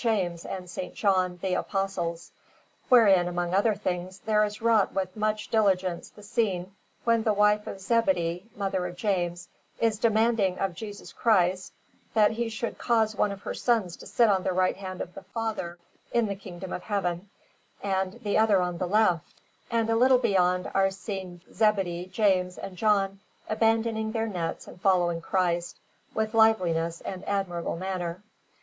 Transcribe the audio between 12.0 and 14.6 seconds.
that He should cause one of her sons to sit on the